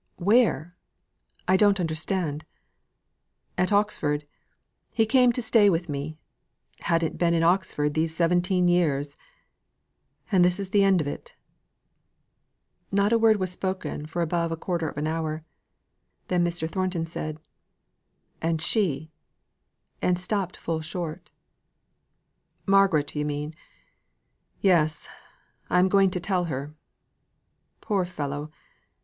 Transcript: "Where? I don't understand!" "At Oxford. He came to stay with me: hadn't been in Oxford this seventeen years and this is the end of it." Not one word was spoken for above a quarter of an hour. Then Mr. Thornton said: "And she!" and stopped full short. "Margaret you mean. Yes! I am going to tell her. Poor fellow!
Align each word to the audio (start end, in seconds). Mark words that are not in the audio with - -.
"Where? 0.17 0.75
I 1.47 1.55
don't 1.55 1.79
understand!" 1.79 2.43
"At 3.55 3.71
Oxford. 3.71 4.25
He 4.95 5.05
came 5.05 5.31
to 5.33 5.43
stay 5.43 5.69
with 5.69 5.87
me: 5.89 6.17
hadn't 6.79 7.19
been 7.19 7.35
in 7.35 7.43
Oxford 7.43 7.93
this 7.93 8.15
seventeen 8.15 8.67
years 8.67 9.15
and 10.31 10.43
this 10.43 10.59
is 10.59 10.71
the 10.71 10.83
end 10.83 11.01
of 11.01 11.07
it." 11.07 11.35
Not 12.91 13.11
one 13.11 13.21
word 13.21 13.35
was 13.37 13.51
spoken 13.51 14.07
for 14.07 14.23
above 14.23 14.51
a 14.51 14.57
quarter 14.57 14.89
of 14.89 14.97
an 14.97 15.05
hour. 15.05 15.45
Then 16.29 16.43
Mr. 16.43 16.67
Thornton 16.67 17.05
said: 17.05 17.39
"And 18.41 18.59
she!" 18.59 19.11
and 20.01 20.19
stopped 20.19 20.57
full 20.57 20.81
short. 20.81 21.29
"Margaret 22.65 23.15
you 23.15 23.23
mean. 23.23 23.53
Yes! 24.61 25.07
I 25.69 25.77
am 25.77 25.89
going 25.89 26.09
to 26.09 26.19
tell 26.19 26.45
her. 26.45 26.73
Poor 27.81 28.03
fellow! 28.03 28.49